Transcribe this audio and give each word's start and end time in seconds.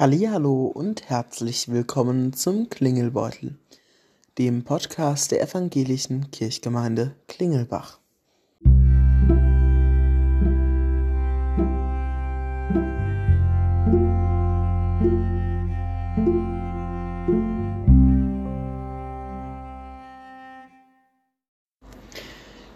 Hallihallo 0.00 0.64
und 0.64 1.10
herzlich 1.10 1.70
willkommen 1.70 2.32
zum 2.32 2.70
Klingelbeutel, 2.70 3.58
dem 4.38 4.64
Podcast 4.64 5.30
der 5.30 5.42
evangelischen 5.42 6.30
Kirchgemeinde 6.30 7.16
Klingelbach. 7.28 7.98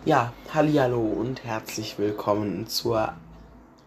Ja, 0.04 0.34
Hallihallo 0.52 1.00
und 1.00 1.42
herzlich 1.42 1.98
willkommen 1.98 2.66
zur 2.66 3.14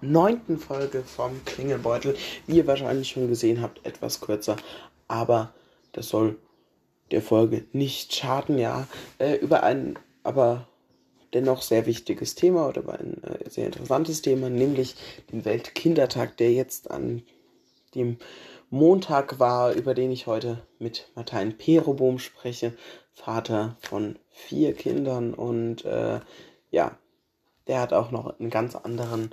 neunten 0.01 0.59
Folge 0.59 1.03
vom 1.03 1.43
Klingelbeutel. 1.45 2.15
Wie 2.45 2.57
ihr 2.57 2.67
wahrscheinlich 2.67 3.09
schon 3.09 3.27
gesehen 3.27 3.61
habt, 3.61 3.85
etwas 3.85 4.21
kürzer, 4.21 4.57
aber 5.07 5.53
das 5.91 6.09
soll 6.09 6.37
der 7.11 7.21
Folge 7.21 7.65
nicht 7.71 8.13
schaden, 8.13 8.57
ja. 8.57 8.87
Äh, 9.17 9.35
über 9.35 9.63
ein 9.63 9.97
aber 10.23 10.67
dennoch 11.33 11.61
sehr 11.61 11.85
wichtiges 11.85 12.35
Thema 12.35 12.67
oder 12.67 12.81
über 12.81 12.99
ein 12.99 13.23
äh, 13.23 13.49
sehr 13.49 13.65
interessantes 13.65 14.21
Thema, 14.21 14.49
nämlich 14.49 14.95
den 15.31 15.45
Weltkindertag, 15.45 16.35
der 16.37 16.51
jetzt 16.51 16.91
an 16.91 17.23
dem 17.95 18.17
Montag 18.69 19.39
war, 19.39 19.71
über 19.73 19.93
den 19.93 20.11
ich 20.11 20.27
heute 20.27 20.61
mit 20.79 21.09
Martin 21.15 21.57
Perobohm 21.57 22.19
spreche, 22.19 22.73
Vater 23.13 23.77
von 23.79 24.19
vier 24.29 24.73
Kindern 24.73 25.33
und 25.33 25.85
äh, 25.85 26.19
ja, 26.71 26.97
der 27.67 27.79
hat 27.79 27.93
auch 27.93 28.11
noch 28.11 28.37
einen 28.39 28.49
ganz 28.49 28.75
anderen 28.75 29.31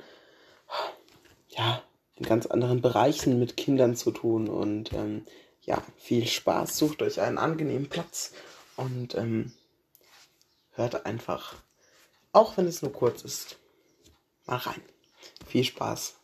ja, 1.56 1.82
in 2.16 2.26
ganz 2.26 2.46
anderen 2.46 2.80
Bereichen 2.80 3.38
mit 3.38 3.56
Kindern 3.56 3.96
zu 3.96 4.10
tun. 4.10 4.48
Und 4.48 4.92
ähm, 4.92 5.24
ja, 5.62 5.82
viel 5.96 6.26
Spaß, 6.26 6.76
sucht 6.76 7.02
euch 7.02 7.20
einen 7.20 7.38
angenehmen 7.38 7.88
Platz 7.88 8.32
und 8.76 9.14
ähm, 9.14 9.52
hört 10.72 11.06
einfach, 11.06 11.54
auch 12.32 12.56
wenn 12.56 12.66
es 12.66 12.82
nur 12.82 12.92
kurz 12.92 13.22
ist, 13.22 13.58
mal 14.46 14.56
rein. 14.56 14.82
Viel 15.46 15.64
Spaß. 15.64 16.16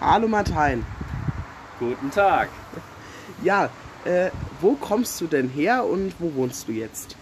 Hallo 0.00 0.28
Martin. 0.28 0.86
Guten 1.80 2.10
Tag. 2.10 2.48
Ja, 3.42 3.70
äh, 4.06 4.30
wo 4.60 4.74
kommst 4.74 5.20
du 5.20 5.26
denn 5.26 5.48
her 5.48 5.84
und 5.84 6.14
wo 6.18 6.34
wohnst 6.34 6.68
du 6.68 6.72
jetzt? 6.72 7.16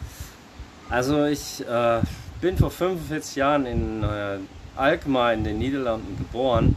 Also 0.91 1.25
ich 1.25 1.67
äh, 1.67 2.01
bin 2.41 2.57
vor 2.57 2.71
45 2.71 3.37
Jahren 3.37 3.67
in 3.67 4.03
äh, 4.03 4.39
Alkmaar 4.77 5.33
in 5.33 5.45
den 5.45 5.59
Niederlanden 5.59 6.17
geboren 6.19 6.77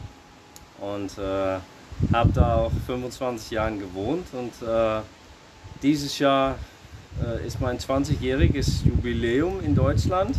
und 0.80 1.18
äh, 1.18 1.58
habe 2.12 2.32
da 2.32 2.54
auch 2.54 2.72
25 2.86 3.50
Jahre 3.50 3.76
gewohnt 3.76 4.26
und 4.32 4.66
äh, 4.66 5.00
dieses 5.82 6.18
Jahr 6.18 6.56
äh, 7.22 7.46
ist 7.46 7.60
mein 7.60 7.78
20-jähriges 7.78 8.84
Jubiläum 8.84 9.60
in 9.64 9.74
Deutschland. 9.74 10.36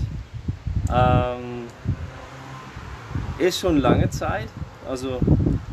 Ähm, 0.91 1.67
ist 3.37 3.59
schon 3.59 3.77
lange 3.77 4.09
Zeit, 4.09 4.47
also 4.87 5.19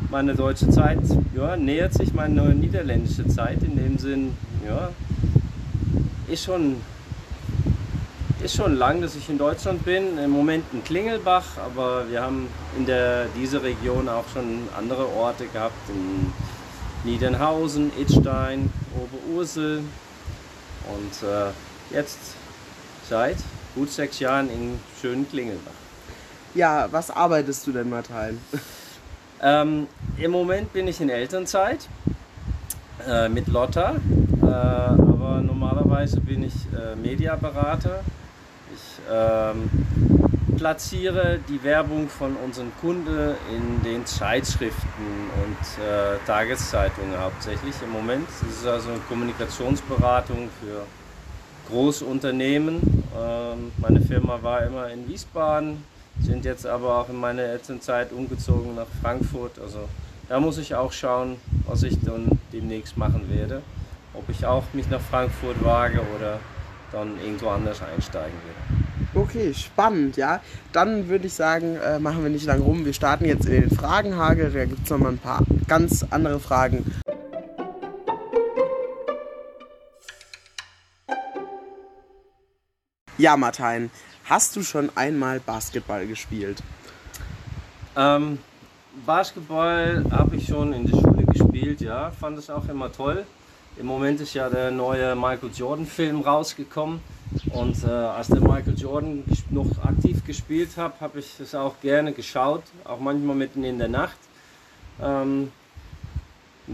meine 0.09 0.35
deutsche 0.35 0.69
Zeit 0.69 0.99
ja, 1.35 1.57
nähert 1.57 1.93
sich 1.93 2.13
meine 2.13 2.53
niederländische 2.55 3.27
Zeit 3.27 3.61
in 3.63 3.75
dem 3.75 3.97
Sinn, 3.97 4.35
ja, 4.65 4.89
ist 6.27 6.43
schon, 6.43 6.77
ist 8.43 8.55
schon 8.55 8.75
lang, 8.75 9.01
dass 9.01 9.15
ich 9.15 9.29
in 9.29 9.37
Deutschland 9.37 9.83
bin. 9.83 10.17
Im 10.17 10.31
Moment 10.31 10.65
in 10.73 10.83
Klingelbach, 10.83 11.45
aber 11.57 12.09
wir 12.09 12.21
haben 12.21 12.47
in 12.77 12.85
der, 12.85 13.25
dieser 13.35 13.63
Region 13.63 14.09
auch 14.09 14.25
schon 14.33 14.67
andere 14.77 15.07
Orte 15.07 15.47
gehabt, 15.47 15.89
in 15.89 16.33
Niedernhausen, 17.09 17.91
Idstein, 17.99 18.71
Oberursel 18.95 19.79
und 19.79 21.27
äh, 21.27 21.95
jetzt 21.95 22.19
seit 23.09 23.37
gut 23.75 23.91
sechs 23.91 24.19
Jahren 24.19 24.49
in 24.49 24.79
schönen 25.01 25.29
Klingelbach. 25.29 25.71
Ja, 26.55 26.87
was 26.91 27.11
arbeitest 27.11 27.67
du 27.67 27.71
denn, 27.71 27.89
Martin? 27.89 28.39
Ähm, 29.41 29.87
Im 30.17 30.31
Moment 30.31 30.73
bin 30.73 30.87
ich 30.87 30.99
in 30.99 31.09
Elternzeit 31.09 31.87
äh, 33.07 33.29
mit 33.29 33.47
Lotta, 33.47 33.95
äh, 34.41 34.45
aber 34.45 35.41
normalerweise 35.45 36.19
bin 36.19 36.43
ich 36.43 36.53
äh, 36.73 36.95
Mediaberater. 36.95 37.99
Ich 38.73 38.99
ähm, 39.11 39.69
platziere 40.57 41.39
die 41.47 41.63
Werbung 41.63 42.09
von 42.09 42.35
unseren 42.35 42.71
Kunden 42.81 43.35
in 43.51 43.83
den 43.83 44.05
Zeitschriften 44.07 45.29
und 45.43 45.83
äh, 45.83 46.17
Tageszeitungen 46.25 47.17
hauptsächlich 47.19 47.75
im 47.83 47.91
Moment. 47.91 48.27
Das 48.41 48.57
ist 48.57 48.67
also 48.67 48.89
eine 48.89 48.99
Kommunikationsberatung 49.07 50.49
für 50.59 50.83
Großunternehmen. 51.69 53.03
Ähm, 53.15 53.71
meine 53.77 54.01
Firma 54.01 54.39
war 54.41 54.63
immer 54.63 54.89
in 54.89 55.07
Wiesbaden 55.07 55.83
sind 56.21 56.45
jetzt 56.45 56.65
aber 56.65 56.97
auch 56.99 57.09
in 57.09 57.15
meiner 57.15 57.43
Elternzeit 57.43 58.11
umgezogen 58.11 58.75
nach 58.75 58.87
Frankfurt. 59.01 59.59
Also 59.59 59.87
da 60.29 60.39
muss 60.39 60.57
ich 60.57 60.75
auch 60.75 60.91
schauen, 60.91 61.37
was 61.65 61.83
ich 61.83 61.99
dann 62.03 62.39
demnächst 62.51 62.97
machen 62.97 63.29
werde. 63.29 63.61
Ob 64.13 64.27
ich 64.29 64.45
auch 64.45 64.63
mich 64.73 64.89
nach 64.89 65.01
Frankfurt 65.01 65.63
wage 65.63 66.01
oder 66.15 66.39
dann 66.91 67.19
irgendwo 67.21 67.49
anders 67.49 67.81
einsteigen 67.81 68.37
werde. 68.45 68.87
Okay, 69.13 69.53
spannend, 69.53 70.17
ja. 70.17 70.41
Dann 70.73 71.07
würde 71.07 71.27
ich 71.27 71.33
sagen, 71.33 71.75
äh, 71.77 71.99
machen 71.99 72.23
wir 72.23 72.29
nicht 72.29 72.45
lang 72.45 72.61
rum. 72.61 72.85
Wir 72.85 72.93
starten 72.93 73.25
jetzt 73.25 73.45
in 73.45 73.61
den 73.61 73.71
Fragenhagel. 73.71 74.51
Da 74.51 74.65
gibt 74.65 74.83
es 74.83 74.89
nochmal 74.89 75.13
ein 75.13 75.17
paar 75.17 75.43
ganz 75.67 76.05
andere 76.09 76.39
Fragen. 76.39 76.85
Ja, 83.17 83.35
Martin, 83.35 83.89
Hast 84.29 84.57
du 84.57 84.61
schon 84.61 84.89
einmal 84.93 85.39
Basketball 85.39 86.05
gespielt? 86.05 86.61
Ähm, 87.95 88.39
Basketball 89.05 90.03
habe 90.11 90.35
ich 90.35 90.47
schon 90.47 90.73
in 90.73 90.85
der 90.85 90.97
Schule 90.97 91.25
gespielt, 91.25 91.79
ja. 91.79 92.11
Fand 92.11 92.37
es 92.37 92.49
auch 92.49 92.67
immer 92.67 92.91
toll. 92.91 93.25
Im 93.77 93.85
Moment 93.85 94.19
ist 94.19 94.33
ja 94.33 94.49
der 94.49 94.71
neue 94.71 95.15
Michael 95.15 95.51
Jordan-Film 95.55 96.23
rausgekommen. 96.23 96.99
Und 97.53 97.81
äh, 97.85 97.87
als 97.87 98.27
der 98.27 98.41
Michael 98.41 98.77
Jordan 98.77 99.23
noch 99.49 99.81
aktiv 99.85 100.25
gespielt 100.25 100.75
hat, 100.75 100.99
habe 100.99 101.19
ich 101.19 101.39
es 101.39 101.55
auch 101.55 101.79
gerne 101.79 102.11
geschaut, 102.11 102.63
auch 102.83 102.99
manchmal 102.99 103.35
mitten 103.37 103.63
in 103.63 103.77
der 103.79 103.87
Nacht. 103.87 104.17
Ähm, 105.01 105.53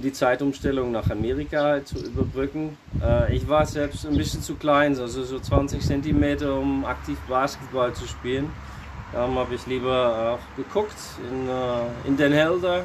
die 0.04 0.12
Zeitumstellung 0.12 0.92
nach 0.92 1.10
Amerika 1.10 1.84
zu 1.84 1.96
überbrücken. 1.98 2.78
Äh, 3.02 3.36
ich 3.36 3.48
war 3.48 3.66
selbst 3.66 4.06
ein 4.06 4.18
bisschen 4.18 4.42
zu 4.42 4.56
klein, 4.56 4.98
also 5.00 5.24
so 5.24 5.40
20 5.40 5.82
cm, 5.82 6.46
um 6.48 6.86
aktiv 6.86 7.18
Basketball 7.28 7.94
zu 7.94 8.06
spielen. 8.06 8.50
Darum 9.14 9.38
habe 9.38 9.56
ich 9.56 9.66
lieber 9.66 10.38
auch 10.38 10.58
geguckt 10.58 10.96
in, 11.30 11.48
äh, 11.48 12.08
in 12.08 12.18
Den 12.18 12.34
Helder 12.34 12.84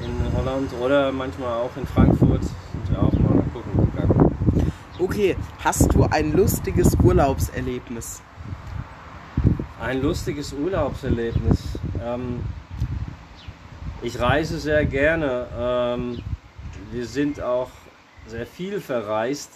in 0.00 0.36
Holland 0.36 0.70
oder 0.80 1.12
manchmal 1.12 1.52
auch 1.54 1.76
in 1.76 1.86
Frankfurt. 1.86 2.42
Sind 2.42 2.90
wir 2.90 3.02
auch 3.02 3.12
mal 3.12 3.42
gucken 3.52 3.90
gegangen. 3.92 4.72
Okay, 4.98 5.36
hast 5.62 5.92
du 5.94 6.04
ein 6.04 6.32
lustiges 6.32 6.94
Urlaubserlebnis? 7.02 8.22
Ein 9.80 10.02
lustiges 10.02 10.52
Urlaubserlebnis. 10.52 11.78
Ähm, 12.02 12.40
ich 14.02 14.18
reise 14.20 14.58
sehr 14.58 14.84
gerne. 14.84 15.46
Ähm, 15.58 16.18
wir 16.90 17.06
sind 17.06 17.40
auch 17.40 17.70
sehr 18.26 18.46
viel 18.46 18.80
verreist. 18.80 19.50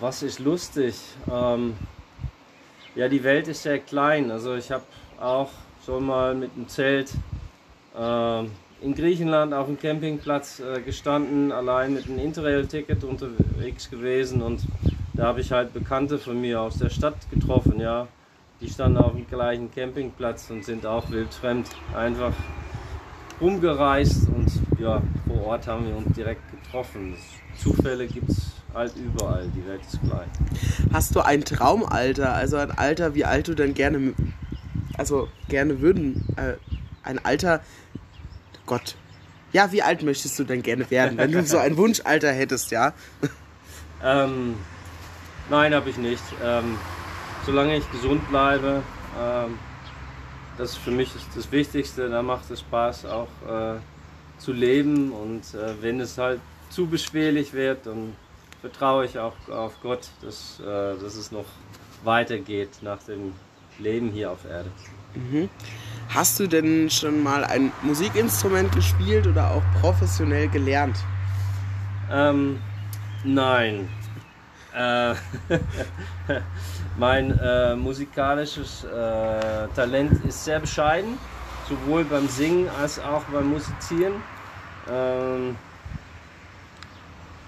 Was 0.00 0.22
ist 0.22 0.38
lustig? 0.38 0.96
Ähm, 1.30 1.74
ja, 2.94 3.08
die 3.08 3.22
Welt 3.22 3.48
ist 3.48 3.62
sehr 3.62 3.78
klein. 3.78 4.30
Also 4.30 4.54
ich 4.54 4.70
habe 4.70 4.84
auch 5.20 5.50
schon 5.84 6.04
mal 6.06 6.34
mit 6.34 6.50
einem 6.54 6.68
Zelt 6.68 7.10
äh, 7.96 8.40
in 8.80 8.94
Griechenland 8.94 9.54
auf 9.54 9.66
dem 9.66 9.78
Campingplatz 9.78 10.60
äh, 10.60 10.80
gestanden, 10.80 11.52
allein 11.52 11.94
mit 11.94 12.06
einem 12.06 12.18
Interrail-Ticket 12.18 13.02
unterwegs 13.04 13.88
gewesen 13.88 14.42
und 14.42 14.60
da 15.14 15.26
habe 15.26 15.40
ich 15.40 15.52
halt 15.52 15.72
Bekannte 15.72 16.18
von 16.18 16.40
mir 16.40 16.60
aus 16.60 16.78
der 16.78 16.90
Stadt 16.90 17.16
getroffen, 17.30 17.80
ja. 17.80 18.08
Die 18.60 18.68
standen 18.68 18.98
auf 18.98 19.12
dem 19.12 19.26
gleichen 19.26 19.70
Campingplatz 19.70 20.50
und 20.50 20.64
sind 20.64 20.86
auch 20.86 21.10
wildfremd. 21.10 21.68
Einfach 21.94 22.32
rumgereist 23.40 24.28
ja, 24.84 25.02
vor 25.26 25.46
Ort 25.46 25.66
haben 25.66 25.86
wir 25.86 25.96
uns 25.96 26.14
direkt 26.14 26.42
getroffen. 26.50 27.16
Zufälle 27.56 28.06
gibt 28.06 28.30
es 28.30 28.52
halt 28.72 28.92
überall, 28.96 29.48
die 29.54 29.66
Welt 29.66 29.80
ist 29.82 30.00
klein. 30.02 30.28
Hast 30.92 31.14
du 31.16 31.20
ein 31.20 31.44
Traumalter, 31.44 32.34
also 32.34 32.56
ein 32.56 32.70
Alter, 32.70 33.14
wie 33.14 33.24
alt 33.24 33.48
du 33.48 33.54
denn 33.54 33.74
gerne, 33.74 34.12
also 34.98 35.28
gerne 35.48 35.80
würden, 35.80 36.24
äh, 36.36 36.54
ein 37.02 37.24
Alter, 37.24 37.62
Gott, 38.66 38.96
ja, 39.52 39.72
wie 39.72 39.82
alt 39.82 40.02
möchtest 40.02 40.38
du 40.38 40.44
denn 40.44 40.62
gerne 40.62 40.90
werden, 40.90 41.16
wenn 41.16 41.32
du 41.32 41.44
so 41.44 41.58
ein 41.58 41.76
Wunschalter 41.78 42.32
hättest, 42.32 42.70
ja? 42.70 42.92
Ähm, 44.02 44.56
Nein, 45.50 45.74
habe 45.74 45.90
ich 45.90 45.98
nicht. 45.98 46.22
Ähm, 46.42 46.78
solange 47.44 47.76
ich 47.76 47.90
gesund 47.92 48.28
bleibe, 48.30 48.82
ähm, 49.20 49.58
das 50.56 50.70
ist 50.70 50.78
für 50.78 50.90
mich 50.90 51.10
das 51.34 51.52
Wichtigste. 51.52 52.08
Da 52.08 52.22
macht 52.22 52.50
es 52.50 52.60
Spaß 52.60 53.06
auch 53.06 53.28
äh, 53.46 53.76
zu 54.38 54.52
leben 54.52 55.12
und 55.12 55.54
äh, 55.54 55.82
wenn 55.82 56.00
es 56.00 56.18
halt 56.18 56.40
zu 56.70 56.86
beschwerlich 56.86 57.52
wird, 57.52 57.86
dann 57.86 58.14
vertraue 58.60 59.04
ich 59.04 59.18
auch 59.18 59.34
auf 59.50 59.80
Gott, 59.82 60.08
dass, 60.22 60.60
äh, 60.60 60.64
dass 60.64 61.16
es 61.16 61.30
noch 61.30 61.44
weitergeht 62.02 62.70
nach 62.82 63.02
dem 63.02 63.32
Leben 63.78 64.10
hier 64.10 64.30
auf 64.30 64.44
Erde. 64.44 64.70
Mhm. 65.14 65.48
Hast 66.08 66.38
du 66.38 66.46
denn 66.46 66.90
schon 66.90 67.22
mal 67.22 67.44
ein 67.44 67.72
Musikinstrument 67.82 68.72
gespielt 68.72 69.26
oder 69.26 69.50
auch 69.50 69.62
professionell 69.80 70.48
gelernt? 70.48 70.96
Ähm, 72.10 72.60
nein. 73.24 73.88
Äh, 74.74 75.14
mein 76.98 77.38
äh, 77.38 77.76
musikalisches 77.76 78.84
äh, 78.84 79.68
Talent 79.74 80.24
ist 80.24 80.44
sehr 80.44 80.60
bescheiden, 80.60 81.18
sowohl 81.68 82.04
beim 82.04 82.28
Singen 82.28 82.68
als 82.80 82.98
auch 82.98 83.22
beim 83.24 83.48
Musizieren. 83.50 84.14
Ähm, 84.90 85.56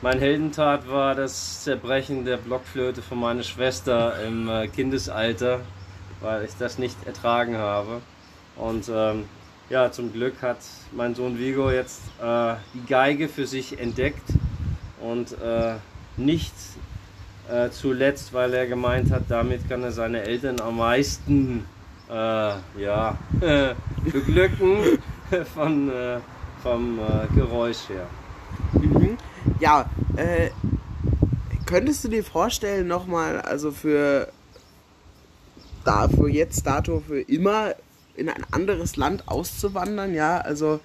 mein 0.02 0.18
Heldentat 0.18 0.88
war 0.90 1.14
das 1.14 1.64
Zerbrechen 1.64 2.24
der 2.24 2.36
Blockflöte 2.36 3.02
von 3.02 3.18
meiner 3.18 3.42
Schwester 3.42 4.22
im 4.24 4.48
äh, 4.48 4.68
Kindesalter, 4.68 5.60
weil 6.20 6.44
ich 6.44 6.56
das 6.58 6.78
nicht 6.78 6.96
ertragen 7.06 7.56
habe. 7.56 8.00
Und 8.56 8.90
ähm, 8.92 9.24
ja, 9.68 9.90
zum 9.90 10.12
Glück 10.12 10.42
hat 10.42 10.58
mein 10.92 11.14
Sohn 11.14 11.38
Vigo 11.38 11.70
jetzt 11.70 12.02
äh, 12.22 12.54
die 12.74 12.86
Geige 12.86 13.28
für 13.28 13.46
sich 13.46 13.78
entdeckt 13.78 14.28
und 15.00 15.32
äh, 15.40 15.74
nicht 16.16 16.54
äh, 17.50 17.70
zuletzt, 17.70 18.32
weil 18.32 18.54
er 18.54 18.66
gemeint 18.66 19.10
hat, 19.10 19.24
damit 19.28 19.68
kann 19.68 19.82
er 19.82 19.92
seine 19.92 20.22
Eltern 20.22 20.60
am 20.60 20.78
meisten 20.78 21.64
äh, 22.10 22.80
ja, 22.80 23.16
beglücken 24.04 24.98
von, 25.54 25.90
äh, 25.90 26.18
vom 26.62 26.98
äh, 26.98 27.34
Geräusch 27.34 27.88
her. 27.88 28.06
Mhm. 28.72 29.16
Ja, 29.60 29.88
äh, 30.16 30.50
könntest 31.66 32.04
du 32.04 32.08
dir 32.08 32.24
vorstellen, 32.24 32.86
nochmal, 32.86 33.40
also 33.40 33.70
für, 33.70 34.28
da, 35.84 36.08
für 36.08 36.28
jetzt, 36.28 36.66
dato, 36.66 37.02
für 37.06 37.20
immer 37.20 37.74
in 38.16 38.28
ein 38.28 38.44
anderes 38.50 38.96
Land 38.96 39.28
auszuwandern? 39.28 40.14
Ja, 40.14 40.38
also 40.38 40.80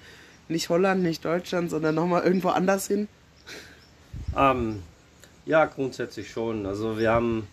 nicht 0.48 0.68
Holland, 0.68 1.02
nicht 1.02 1.24
Deutschland, 1.24 1.70
sondern 1.70 1.94
nochmal 1.94 2.22
irgendwo 2.22 2.48
anders 2.48 2.86
hin? 2.86 3.08
Ähm, 4.36 4.82
ja, 5.44 5.64
grundsätzlich 5.66 6.30
schon. 6.30 6.66
Also 6.66 6.98
wir 6.98 7.10
haben, 7.10 7.48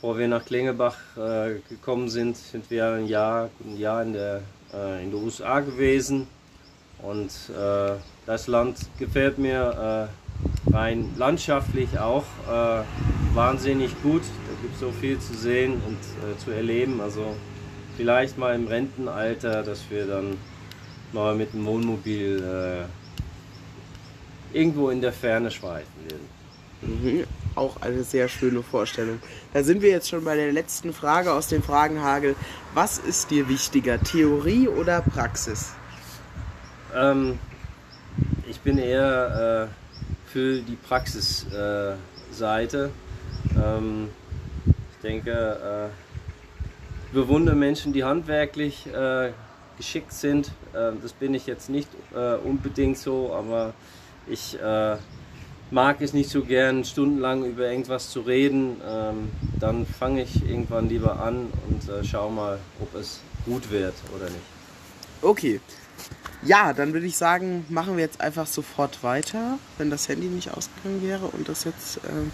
bevor 0.00 0.16
wir 0.16 0.28
nach 0.28 0.44
Klingebach 0.44 0.94
äh, 1.16 1.56
gekommen 1.68 2.08
sind, 2.08 2.36
sind 2.36 2.70
wir 2.70 2.92
ein 2.92 3.08
Jahr, 3.08 3.50
ein 3.64 3.76
Jahr 3.76 4.04
in, 4.04 4.12
der, 4.12 4.42
äh, 4.72 5.02
in 5.02 5.10
den 5.10 5.24
USA 5.24 5.58
gewesen. 5.58 6.28
Und 7.02 7.32
äh, 7.50 7.94
das 8.24 8.46
Land 8.46 8.78
gefällt 9.00 9.38
mir 9.38 10.08
äh, 10.70 10.72
rein 10.72 11.12
landschaftlich 11.16 11.98
auch 11.98 12.22
äh, 12.48 12.84
wahnsinnig 13.34 13.90
gut. 14.04 14.22
Da 14.22 14.62
gibt 14.62 14.74
es 14.74 14.80
so 14.80 14.92
viel 14.92 15.18
zu 15.18 15.34
sehen 15.34 15.82
und 15.84 15.98
äh, 15.98 16.38
zu 16.38 16.52
erleben. 16.52 17.00
Also 17.00 17.34
vielleicht 17.96 18.38
mal 18.38 18.54
im 18.54 18.68
Rentenalter, 18.68 19.64
dass 19.64 19.90
wir 19.90 20.06
dann 20.06 20.36
mal 21.12 21.34
mit 21.34 21.54
dem 21.54 21.66
Wohnmobil 21.66 22.86
irgendwo 24.52 24.90
in 24.90 25.00
der 25.00 25.12
Ferne 25.12 25.50
schweifen 25.50 25.92
werden. 26.08 26.28
Mhm. 26.82 27.24
Auch 27.58 27.82
eine 27.82 28.04
sehr 28.04 28.28
schöne 28.28 28.62
Vorstellung. 28.62 29.18
Da 29.52 29.64
sind 29.64 29.82
wir 29.82 29.90
jetzt 29.90 30.08
schon 30.08 30.22
bei 30.22 30.36
der 30.36 30.52
letzten 30.52 30.92
Frage 30.92 31.32
aus 31.32 31.48
dem 31.48 31.60
Fragenhagel. 31.60 32.36
Was 32.72 32.98
ist 32.98 33.32
dir 33.32 33.48
wichtiger, 33.48 34.00
Theorie 34.00 34.68
oder 34.68 35.00
Praxis? 35.00 35.72
Ähm, 36.94 37.40
ich 38.48 38.60
bin 38.60 38.78
eher 38.78 39.68
äh, 39.68 40.30
für 40.30 40.60
die 40.60 40.76
Praxisseite. 40.76 41.98
Äh, 43.56 43.60
ähm, 43.60 44.10
ich 44.92 44.98
denke, 45.02 45.90
äh, 45.90 47.12
bewundere 47.12 47.56
Menschen, 47.56 47.92
die 47.92 48.04
handwerklich 48.04 48.86
äh, 48.86 49.32
geschickt 49.76 50.12
sind. 50.12 50.52
Äh, 50.74 50.92
das 51.02 51.12
bin 51.12 51.34
ich 51.34 51.48
jetzt 51.48 51.70
nicht 51.70 51.88
äh, 52.14 52.36
unbedingt 52.36 52.98
so, 52.98 53.34
aber 53.34 53.74
ich 54.28 54.56
äh, 54.60 54.96
mag 55.70 56.00
es 56.00 56.12
nicht 56.12 56.30
so 56.30 56.42
gern, 56.42 56.84
stundenlang 56.84 57.44
über 57.44 57.70
irgendwas 57.70 58.10
zu 58.10 58.20
reden. 58.20 58.80
Ähm, 58.86 59.30
dann 59.58 59.86
fange 59.86 60.22
ich 60.22 60.48
irgendwann 60.48 60.88
lieber 60.88 61.20
an 61.20 61.52
und 61.68 61.88
äh, 61.88 62.04
schau 62.04 62.30
mal, 62.30 62.58
ob 62.80 62.94
es 62.94 63.20
gut 63.44 63.70
wird 63.70 63.94
oder 64.14 64.26
nicht. 64.26 64.44
Okay. 65.22 65.60
Ja, 66.42 66.72
dann 66.72 66.92
würde 66.92 67.06
ich 67.06 67.16
sagen, 67.16 67.66
machen 67.68 67.96
wir 67.96 68.04
jetzt 68.04 68.20
einfach 68.20 68.46
sofort 68.46 69.02
weiter, 69.02 69.58
wenn 69.76 69.90
das 69.90 70.08
Handy 70.08 70.28
nicht 70.28 70.52
ausgegangen 70.52 71.02
wäre 71.02 71.26
und 71.26 71.48
das 71.48 71.64
jetzt 71.64 71.96
äh, 71.98 72.30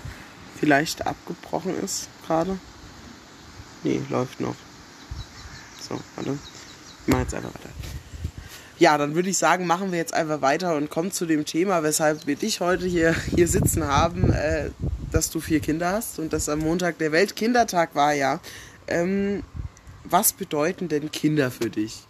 vielleicht 0.58 1.06
abgebrochen 1.06 1.74
ist 1.82 2.08
gerade. 2.26 2.58
Nee, 3.82 4.00
läuft 4.10 4.40
noch. 4.40 4.54
So, 5.80 5.98
warte. 6.16 6.38
Ich 7.02 7.08
mache 7.08 7.22
jetzt 7.22 7.34
einfach 7.34 7.54
weiter. 7.54 7.70
Ja, 8.78 8.98
dann 8.98 9.14
würde 9.14 9.28
ich 9.28 9.38
sagen, 9.38 9.66
machen 9.66 9.92
wir 9.92 9.98
jetzt 9.98 10.14
einfach 10.14 10.40
weiter 10.40 10.74
und 10.74 10.90
kommen 10.90 11.12
zu 11.12 11.26
dem 11.26 11.44
Thema, 11.44 11.84
weshalb 11.84 12.26
wir 12.26 12.34
dich 12.34 12.60
heute 12.60 12.86
hier, 12.86 13.14
hier 13.34 13.46
sitzen 13.46 13.86
haben, 13.86 14.32
äh, 14.32 14.70
dass 15.12 15.30
du 15.30 15.38
vier 15.38 15.60
Kinder 15.60 15.92
hast 15.92 16.18
und 16.18 16.32
dass 16.32 16.48
am 16.48 16.58
Montag 16.58 16.98
der 16.98 17.12
Weltkindertag 17.12 17.94
war, 17.94 18.12
ja. 18.12 18.40
Ähm, 18.88 19.44
was 20.02 20.32
bedeuten 20.32 20.88
denn 20.88 21.12
Kinder 21.12 21.52
für 21.52 21.70
dich? 21.70 22.02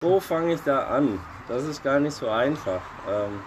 Wo 0.00 0.20
fange 0.20 0.54
ich 0.54 0.60
da 0.62 0.86
an? 0.86 1.20
Das 1.48 1.64
ist 1.64 1.82
gar 1.84 2.00
nicht 2.00 2.14
so 2.14 2.28
einfach. 2.28 2.80
Ähm 3.08 3.40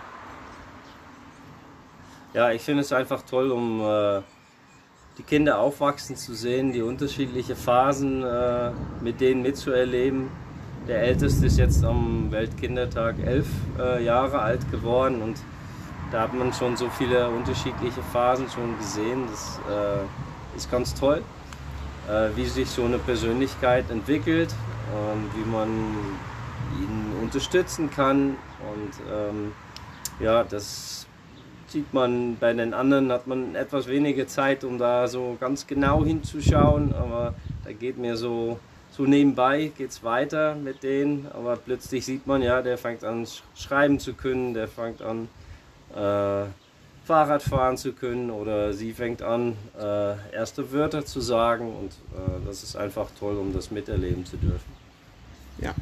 ja, 2.34 2.52
ich 2.52 2.62
finde 2.62 2.82
es 2.82 2.94
einfach 2.94 3.24
toll, 3.24 3.52
um 3.52 3.82
äh, 3.82 4.22
die 5.18 5.24
Kinder 5.24 5.58
aufwachsen 5.58 6.16
zu 6.16 6.36
sehen, 6.36 6.72
die 6.72 6.84
unterschiedlichen 6.84 7.56
Phasen 7.56 8.24
äh, 8.24 8.72
mit 9.02 9.20
denen 9.20 9.42
mitzuerleben 9.42 10.30
der 10.88 11.02
Älteste 11.02 11.48
ist 11.48 11.58
jetzt 11.58 11.84
am 11.84 12.32
Weltkindertag 12.32 13.16
elf 13.26 13.48
äh, 13.80 14.04
Jahre 14.04 14.40
alt 14.40 14.70
geworden 14.72 15.22
und 15.22 15.38
da 16.12 16.22
hat 16.22 16.34
man 16.34 16.54
schon 16.54 16.78
so 16.78 16.88
viele 16.90 17.30
unterschiedliche 17.30 18.02
Phasen 18.14 18.48
schon 18.50 18.78
gesehen. 18.78 19.24
Das 19.30 19.60
äh, 19.70 20.56
ist 20.56 20.70
ganz 20.70 20.94
toll, 20.94 21.24
äh, 22.08 22.30
wie 22.36 22.46
sich 22.46 22.70
so 22.70 22.86
eine 22.86 23.00
Persönlichkeit 23.00 23.90
entwickelt 23.90 24.54
und 24.94 25.30
wie 25.36 25.50
man 25.50 25.68
ihn 26.80 27.24
unterstützen 27.24 27.90
kann. 27.90 28.36
Und 28.72 28.94
ähm, 29.12 29.52
ja, 30.20 30.44
das 30.44 31.08
sieht 31.68 31.92
man 31.94 32.38
bei 32.40 32.54
den 32.54 32.74
anderen, 32.74 33.12
hat 33.12 33.26
man 33.26 33.56
etwas 33.56 33.88
weniger 33.88 34.28
Zeit, 34.28 34.64
um 34.64 34.78
da 34.78 35.08
so 35.08 35.36
ganz 35.40 35.66
genau 35.66 36.06
hinzuschauen, 36.06 36.94
aber 36.94 37.34
da 37.64 37.74
geht 37.74 37.98
mir 37.98 38.16
so 38.16 38.60
so 38.96 39.04
nebenbei 39.04 39.72
geht 39.78 39.90
es 39.90 40.04
weiter 40.04 40.56
mit 40.56 40.82
denen, 40.84 41.28
aber 41.34 41.58
plötzlich 41.58 42.06
sieht 42.06 42.26
man, 42.28 42.42
ja, 42.42 42.62
der 42.62 42.78
fängt 42.78 43.04
an 43.04 43.28
schreiben 43.54 44.00
zu 44.00 44.14
können, 44.14 44.54
der 44.54 44.70
fängt 44.70 45.02
an 45.02 45.28
äh, 45.94 46.46
Fahrrad 47.04 47.44
fahren 47.44 47.76
zu 47.76 47.92
können 47.92 48.32
oder 48.32 48.74
sie 48.74 48.94
fängt 48.94 49.22
an 49.22 49.58
äh, 49.78 50.34
erste 50.34 50.72
Wörter 50.72 51.06
zu 51.06 51.20
sagen 51.20 51.76
und 51.76 51.92
äh, 52.18 52.46
das 52.46 52.64
ist 52.64 52.78
einfach 52.78 53.08
toll, 53.20 53.36
um 53.36 53.52
das 53.52 53.70
miterleben 53.70 54.26
zu 54.26 54.38
dürfen. 54.38 54.72
Ja. 55.60 55.74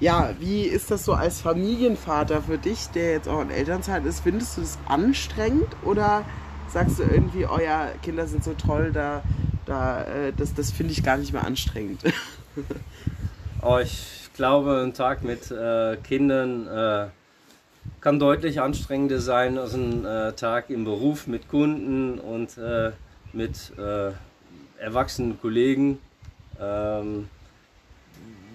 Ja, 0.00 0.34
wie 0.40 0.62
ist 0.62 0.90
das 0.90 1.04
so 1.04 1.14
als 1.14 1.40
Familienvater 1.40 2.42
für 2.42 2.58
dich, 2.58 2.88
der 2.88 3.12
jetzt 3.12 3.28
auch 3.28 3.40
in 3.40 3.50
Elternzeit 3.50 4.04
ist? 4.04 4.20
Findest 4.20 4.56
du 4.56 4.60
das 4.60 4.76
anstrengend 4.86 5.68
oder 5.84 6.24
sagst 6.68 6.98
du 6.98 7.04
irgendwie, 7.04 7.46
oh 7.46 7.58
ja, 7.58 7.88
Kinder 8.02 8.26
sind 8.26 8.44
so 8.44 8.52
toll, 8.54 8.90
da 8.92 9.22
da, 9.66 10.02
äh, 10.04 10.32
das 10.36 10.54
das 10.54 10.72
finde 10.72 10.92
ich 10.92 11.02
gar 11.02 11.18
nicht 11.18 11.32
mehr 11.32 11.44
anstrengend. 11.44 12.00
oh, 13.62 13.78
ich 13.78 14.30
glaube, 14.34 14.82
ein 14.82 14.94
Tag 14.94 15.22
mit 15.22 15.50
äh, 15.50 15.96
Kindern 15.96 16.66
äh, 16.66 17.06
kann 18.00 18.18
deutlich 18.18 18.60
anstrengender 18.60 19.18
sein 19.18 19.58
als 19.58 19.74
ein 19.74 20.04
äh, 20.04 20.32
Tag 20.32 20.70
im 20.70 20.84
Beruf 20.84 21.26
mit 21.26 21.48
Kunden 21.48 22.18
und 22.18 22.56
äh, 22.58 22.92
mit 23.32 23.72
äh, 23.78 24.12
erwachsenen 24.78 25.40
Kollegen. 25.40 25.98
Ähm, 26.60 27.28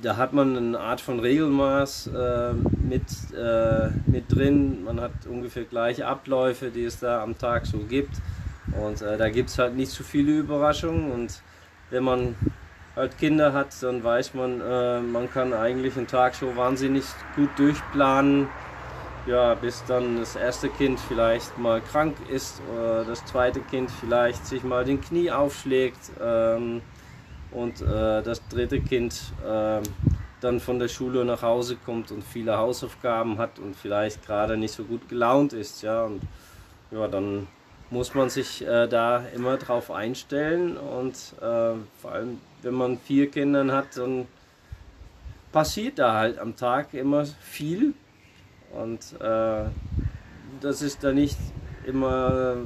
da 0.02 0.18
hat 0.18 0.34
man 0.34 0.58
eine 0.58 0.80
Art 0.80 1.02
von 1.02 1.20
Regelmaß 1.20 2.08
äh, 2.08 2.54
mit, 2.54 3.04
äh, 3.38 3.90
mit 4.08 4.34
drin. 4.34 4.84
Man 4.84 5.00
hat 5.00 5.12
ungefähr 5.30 5.64
gleiche 5.64 6.08
Abläufe, 6.08 6.70
die 6.70 6.86
es 6.86 7.00
da 7.00 7.22
am 7.22 7.38
Tag 7.38 7.66
so 7.68 7.80
gibt. 7.80 8.16
Und 8.80 9.02
äh, 9.02 9.18
da 9.18 9.30
gibt 9.30 9.50
es 9.50 9.58
halt 9.58 9.76
nicht 9.76 9.92
so 9.92 10.04
viele 10.04 10.32
Überraschungen. 10.32 11.12
Und 11.12 11.42
wenn 11.90 12.04
man 12.04 12.36
halt 12.96 13.18
Kinder 13.18 13.54
hat, 13.54 13.70
dann 13.82 14.04
weiß 14.04 14.34
man, 14.34 14.62
äh, 14.62 15.00
man 15.02 15.32
kann 15.32 15.54
eigentlich 15.54 15.98
einen 15.98 16.08
Tag 16.08 16.36
so 16.36 16.56
wahnsinnig 16.56 17.06
gut 17.36 17.50
durchplanen. 17.58 18.48
ja, 19.28 19.54
bis 19.54 19.84
dann 19.86 20.18
das 20.20 20.36
erste 20.36 20.70
Kind 20.70 21.00
vielleicht 21.00 21.58
mal 21.58 21.82
krank 21.82 22.16
ist 22.30 22.62
oder 22.74 23.06
das 23.06 23.24
zweite 23.26 23.60
Kind 23.60 23.92
vielleicht 23.92 24.46
sich 24.46 24.64
mal 24.64 24.84
den 24.84 25.00
Knie 25.00 25.32
aufschlägt 25.32 26.12
ähm, 26.22 26.82
und 27.52 27.82
äh, 27.82 28.24
das 28.24 28.42
dritte 28.48 28.82
Kind 28.82 29.14
äh, 29.46 29.82
dann 30.40 30.60
von 30.60 30.80
der 30.80 30.88
Schule 30.88 31.24
nach 31.24 31.44
Hause 31.44 31.78
kommt 31.86 32.12
und 32.12 32.24
viele 32.24 32.58
Hausaufgaben 32.58 33.38
hat 33.38 33.60
und 33.60 33.76
vielleicht 33.76 34.26
gerade 34.26 34.58
nicht 34.58 34.74
so 34.74 34.84
gut 34.84 35.08
gelaunt 35.08 35.54
ist, 35.54 35.84
ja, 35.84 36.04
und 36.04 36.22
ja, 36.90 37.08
dann 37.08 37.48
muss 37.92 38.16
man 38.16 38.30
sich 38.30 38.66
äh, 38.66 38.88
da 38.88 39.24
immer 39.36 39.58
drauf 39.58 39.92
einstellen 39.92 40.78
und 40.78 41.16
äh, 41.42 41.76
vor 42.02 42.12
allem, 42.12 42.40
wenn 42.64 42.74
man 42.74 42.98
vier 42.98 43.30
Kinder 43.30 43.66
hat, 43.72 43.98
dann 43.98 44.28
passiert 45.52 46.00
da 46.00 46.14
halt 46.14 46.40
am 46.40 46.56
Tag 46.56 46.94
immer 46.94 47.26
viel 47.26 47.94
und 48.72 49.00
äh, 49.22 49.66
das 50.62 50.82
ist 50.82 51.04
da 51.04 51.12
nicht 51.12 51.38
immer 51.86 52.58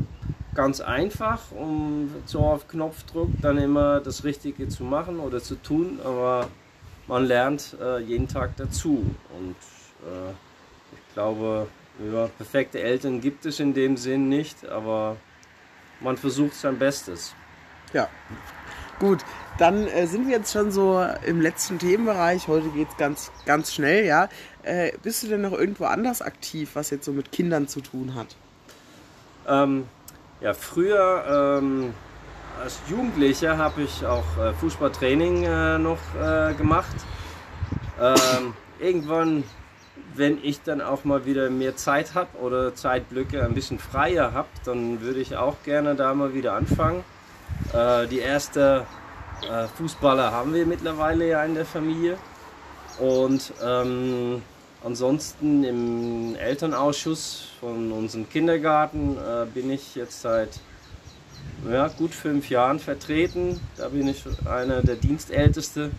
ganz 0.54 0.80
einfach, 0.80 1.52
um 1.52 2.10
so 2.26 2.40
auf 2.40 2.68
Knopfdruck 2.68 3.30
dann 3.42 3.58
immer 3.58 4.00
das 4.00 4.24
Richtige 4.24 4.70
zu 4.70 4.84
machen 4.84 5.20
oder 5.20 5.42
zu 5.42 5.56
tun, 5.56 6.00
aber 6.04 6.48
man 7.08 7.26
lernt 7.26 7.76
äh, 7.82 8.00
jeden 8.00 8.28
Tag 8.28 8.56
dazu. 8.58 9.04
Und 9.38 9.56
äh, 10.08 10.32
ich 10.94 11.14
glaube, 11.14 11.68
ja, 12.00 12.28
perfekte 12.28 12.82
Eltern 12.82 13.22
gibt 13.22 13.46
es 13.46 13.60
in 13.60 13.74
dem 13.74 13.98
Sinn 13.98 14.30
nicht, 14.30 14.66
aber 14.68 15.18
man 16.00 16.18
versucht 16.18 16.56
sein 16.56 16.78
Bestes. 16.78 17.34
Ja. 17.94 18.10
Gut, 19.00 19.20
dann 19.58 19.88
äh, 19.88 20.08
sind 20.08 20.28
wir 20.28 20.38
jetzt 20.38 20.54
schon 20.54 20.72
so 20.72 21.06
im 21.26 21.42
letzten 21.42 21.80
Themenbereich. 21.80 22.48
Heute 22.48 22.70
geht 22.70 22.90
es 22.90 22.98
ganz, 22.98 23.32
ganz 23.46 23.74
schnell, 23.74 24.06
ja. 24.06 24.30
Äh, 24.64 24.94
bist 25.04 25.24
du 25.24 25.28
denn 25.28 25.42
noch 25.42 25.52
irgendwo 25.52 25.86
anders 25.86 26.22
aktiv, 26.22 26.72
was 26.74 26.90
jetzt 26.90 27.06
so 27.06 27.12
mit 27.12 27.32
Kindern 27.32 27.68
zu 27.68 27.82
tun 27.82 28.16
hat? 28.16 28.36
Ähm, 29.48 29.88
ja, 30.42 30.54
früher 30.54 31.60
ähm, 31.62 31.94
als 32.62 32.80
Jugendlicher 32.90 33.58
habe 33.58 33.84
ich 33.84 34.06
auch 34.06 34.38
äh, 34.38 34.54
Fußballtraining 34.54 35.44
äh, 35.44 35.78
noch 35.78 36.00
äh, 36.20 36.54
gemacht. 36.54 36.96
Ähm, 38.00 38.54
irgendwann, 38.80 39.44
wenn 40.16 40.44
ich 40.44 40.62
dann 40.62 40.82
auch 40.82 41.04
mal 41.04 41.26
wieder 41.26 41.50
mehr 41.50 41.76
Zeit 41.76 42.14
habe 42.14 42.38
oder 42.40 42.74
Zeitblöcke 42.76 43.44
ein 43.44 43.54
bisschen 43.54 43.80
freier 43.80 44.34
habe, 44.34 44.48
dann 44.64 45.02
würde 45.02 45.20
ich 45.20 45.36
auch 45.36 45.56
gerne 45.64 45.96
da 45.96 46.14
mal 46.14 46.34
wieder 46.34 46.54
anfangen. 46.54 47.04
Äh, 47.74 48.08
die 48.08 48.20
erste 48.20 48.86
äh, 49.50 49.68
Fußballer 49.78 50.32
haben 50.32 50.54
wir 50.54 50.66
mittlerweile 50.66 51.28
ja 51.28 51.44
in 51.44 51.56
der 51.56 51.66
Familie. 51.66 52.18
Und 53.00 53.54
ähm, 53.64 54.42
ansonsten 54.84 55.64
im 55.64 56.36
Elternausschuss 56.36 57.50
von 57.60 57.92
unserem 57.92 58.30
Kindergarten 58.30 59.18
äh, 59.18 59.46
bin 59.54 59.70
ich 59.70 59.96
jetzt 59.96 60.22
seit 60.22 60.60
ja, 61.70 61.88
gut 61.90 62.14
fünf 62.14 62.50
Jahren 62.50 62.80
vertreten. 62.80 63.60
Da 63.78 63.90
bin 63.90 64.08
ich 64.08 64.24
einer 64.46 64.82
der 64.82 64.96
Dienstälteste. 64.96 65.92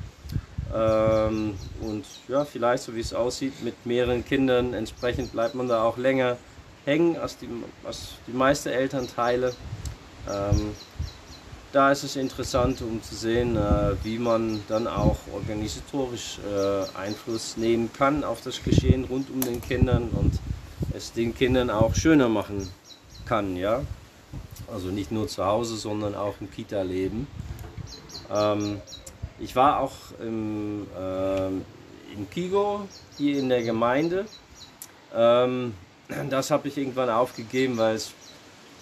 Ähm, 0.74 1.54
und 1.80 2.04
ja, 2.28 2.44
vielleicht 2.44 2.84
so 2.84 2.94
wie 2.94 3.00
es 3.00 3.14
aussieht, 3.14 3.62
mit 3.62 3.86
mehreren 3.86 4.24
Kindern, 4.24 4.74
entsprechend 4.74 5.32
bleibt 5.32 5.54
man 5.54 5.68
da 5.68 5.82
auch 5.82 5.96
länger 5.96 6.36
hängen 6.84 7.16
als 7.16 7.38
die, 7.38 7.48
als 7.84 8.14
die 8.26 8.32
meisten 8.32 8.68
Elternteile. 8.70 9.54
Ähm, 10.28 10.74
da 11.72 11.92
ist 11.92 12.04
es 12.04 12.16
interessant, 12.16 12.80
um 12.80 13.02
zu 13.02 13.14
sehen, 13.14 13.56
äh, 13.56 13.92
wie 14.02 14.18
man 14.18 14.62
dann 14.68 14.86
auch 14.86 15.18
organisatorisch 15.32 16.38
äh, 16.38 16.98
Einfluss 16.98 17.56
nehmen 17.56 17.92
kann 17.92 18.24
auf 18.24 18.40
das 18.40 18.62
Geschehen 18.62 19.04
rund 19.04 19.30
um 19.30 19.40
den 19.40 19.60
Kindern 19.60 20.08
und 20.12 20.38
es 20.94 21.12
den 21.12 21.34
Kindern 21.34 21.70
auch 21.70 21.94
schöner 21.94 22.28
machen 22.28 22.70
kann. 23.26 23.56
Ja? 23.56 23.82
Also 24.72 24.88
nicht 24.88 25.12
nur 25.12 25.28
zu 25.28 25.44
Hause, 25.44 25.76
sondern 25.76 26.14
auch 26.14 26.34
im 26.40 26.50
Kita-Leben. 26.50 27.26
Ähm, 28.32 28.80
ich 29.38 29.54
war 29.54 29.80
auch 29.80 29.92
im, 30.20 30.86
äh, 30.98 31.46
im 32.14 32.30
Kigo 32.30 32.86
hier 33.16 33.38
in 33.38 33.48
der 33.48 33.62
Gemeinde. 33.62 34.26
Ähm, 35.14 35.74
das 36.30 36.50
habe 36.50 36.68
ich 36.68 36.78
irgendwann 36.78 37.10
aufgegeben, 37.10 37.76
weil 37.76 37.96
es 37.96 38.12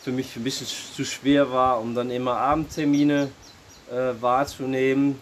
für 0.03 0.13
mich 0.13 0.37
ein 0.37 0.45
bisschen 0.45 0.67
zu 0.67 1.05
schwer 1.05 1.51
war, 1.51 1.81
um 1.81 1.95
dann 1.95 2.11
immer 2.11 2.37
Abendtermine 2.37 3.31
äh, 3.91 4.21
wahrzunehmen. 4.21 5.19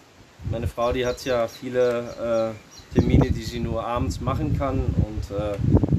Meine 0.51 0.67
Frau, 0.67 0.93
die 0.93 1.07
hat 1.07 1.25
ja 1.25 1.47
viele 1.47 2.55
äh, 2.93 2.95
Termine, 2.95 3.31
die 3.31 3.45
sie 3.45 3.61
nur 3.61 3.85
abends 3.87 4.21
machen 4.21 4.59
kann 4.59 4.81
und 4.81 5.37
äh, 5.37 5.57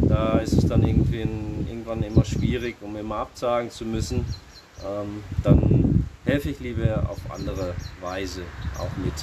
da 0.09 0.39
ist 0.39 0.53
es 0.53 0.67
dann 0.67 0.85
irgendwie 0.85 1.19
irgendwann 1.19 2.03
immer 2.03 2.25
schwierig, 2.25 2.75
um 2.81 2.95
immer 2.97 3.15
absagen 3.17 3.71
zu 3.71 3.85
müssen 3.85 4.25
ähm, 4.85 5.23
dann 5.43 6.02
helfe 6.25 6.49
ich 6.49 6.59
lieber 6.59 7.09
auf 7.09 7.19
andere 7.29 7.75
Weise 8.01 8.43
auch 8.77 8.95
mit. 8.97 9.13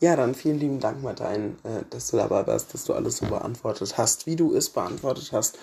Ja, 0.00 0.14
dann 0.14 0.34
vielen 0.34 0.58
lieben 0.58 0.80
Dank, 0.80 1.02
Martin, 1.02 1.56
äh, 1.64 1.82
dass 1.88 2.10
du 2.10 2.18
dabei 2.18 2.46
warst, 2.46 2.74
dass 2.74 2.84
du 2.84 2.92
alles 2.92 3.18
so 3.18 3.26
beantwortet 3.26 3.96
hast, 3.96 4.26
wie 4.26 4.36
du 4.36 4.54
es 4.54 4.68
beantwortet 4.68 5.32
hast 5.32 5.58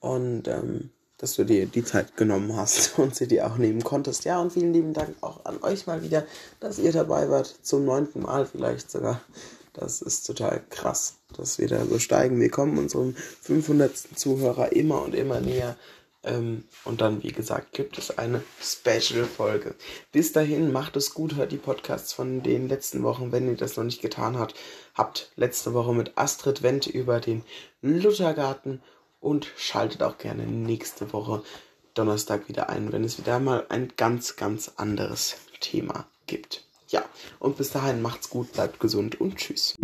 und 0.00 0.48
ähm, 0.48 0.90
dass 1.16 1.36
du 1.36 1.44
dir 1.44 1.66
die 1.66 1.84
Zeit 1.84 2.16
genommen 2.16 2.56
hast 2.56 2.98
und 2.98 3.14
sie 3.14 3.26
dir 3.26 3.46
auch 3.46 3.56
nehmen 3.56 3.82
konntest. 3.82 4.24
Ja, 4.24 4.40
und 4.40 4.52
vielen 4.52 4.72
lieben 4.72 4.92
Dank 4.92 5.16
auch 5.22 5.44
an 5.44 5.62
euch 5.62 5.86
mal 5.86 6.02
wieder, 6.02 6.26
dass 6.60 6.78
ihr 6.78 6.92
dabei 6.92 7.30
wart, 7.30 7.54
zum 7.62 7.84
neunten 7.84 8.20
Mal 8.20 8.46
vielleicht 8.46 8.90
sogar. 8.90 9.20
Das 9.72 10.02
ist 10.02 10.26
total 10.26 10.62
krass, 10.68 11.14
dass 11.36 11.58
wir 11.58 11.68
da 11.68 11.84
so 11.86 11.98
steigen. 11.98 12.40
Wir 12.40 12.50
kommen 12.50 12.76
unserem 12.76 13.14
500. 13.14 13.96
Zuhörer 14.16 14.72
immer 14.72 15.02
und 15.02 15.14
immer 15.14 15.40
näher. 15.40 15.76
Ähm, 16.22 16.64
und 16.84 17.00
dann, 17.00 17.22
wie 17.22 17.32
gesagt, 17.32 17.72
gibt 17.72 17.96
es 17.98 18.18
eine 18.18 18.42
Special-Folge. 18.60 19.74
Bis 20.12 20.32
dahin, 20.32 20.70
macht 20.72 20.96
es 20.96 21.14
gut, 21.14 21.36
hört 21.36 21.52
die 21.52 21.56
Podcasts 21.56 22.12
von 22.12 22.42
den 22.42 22.68
letzten 22.68 23.02
Wochen, 23.02 23.32
wenn 23.32 23.48
ihr 23.48 23.56
das 23.56 23.76
noch 23.76 23.84
nicht 23.84 24.02
getan 24.02 24.38
habt. 24.38 24.54
Habt 24.94 25.32
letzte 25.36 25.72
Woche 25.72 25.94
mit 25.94 26.16
Astrid 26.16 26.62
Wendt 26.62 26.86
über 26.86 27.20
den 27.20 27.42
Luthergarten 27.80 28.82
und 29.20 29.50
schaltet 29.56 30.02
auch 30.02 30.18
gerne 30.18 30.46
nächste 30.46 31.12
Woche 31.12 31.42
Donnerstag 31.94 32.48
wieder 32.48 32.68
ein, 32.68 32.92
wenn 32.92 33.04
es 33.04 33.18
wieder 33.18 33.40
mal 33.40 33.66
ein 33.68 33.92
ganz, 33.96 34.36
ganz 34.36 34.72
anderes 34.76 35.36
Thema 35.60 36.06
gibt. 36.26 36.64
Ja, 36.88 37.04
und 37.38 37.56
bis 37.56 37.70
dahin 37.70 38.02
macht's 38.02 38.30
gut, 38.30 38.52
bleibt 38.52 38.80
gesund 38.80 39.20
und 39.20 39.36
tschüss. 39.36 39.76